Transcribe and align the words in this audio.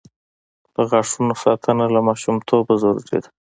د 0.75 0.77
غاښونو 0.89 1.33
ساتنه 1.43 1.85
له 1.93 1.99
ماشومتوبه 2.07 2.73
ضروري 2.83 3.17
ده. 3.23 3.29